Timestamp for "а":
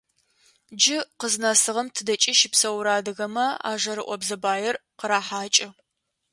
3.69-3.71